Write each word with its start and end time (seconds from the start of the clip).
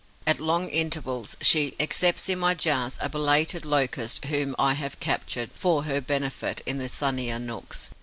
At 0.25 0.39
long 0.39 0.67
intervals, 0.69 1.37
she 1.41 1.75
accepts, 1.79 2.27
in 2.27 2.39
my 2.39 2.55
jars, 2.55 2.97
a 3.01 3.07
belated 3.07 3.65
Locust, 3.65 4.25
whom 4.25 4.55
I 4.57 4.73
have 4.73 4.99
captured, 4.99 5.51
for 5.53 5.83
her 5.83 6.01
benefit, 6.01 6.63
in 6.65 6.79
the 6.79 6.89
sunnier 6.89 7.37
nooks. 7.37 7.91